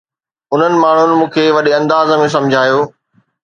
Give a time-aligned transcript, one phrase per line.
[0.55, 2.85] انهن ماڻهن مون کي وڏي انداز ۾ سمجهايو